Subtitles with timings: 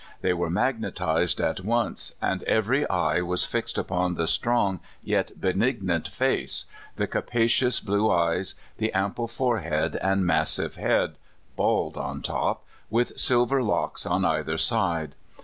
[0.21, 6.07] They were magnetized at once, and every eye was fixed upon the strong yet benignant
[6.07, 11.17] face, the capacious blue eyes, the ample forehead, and massive head,
[11.55, 15.13] bald on top, with silver locks on either side.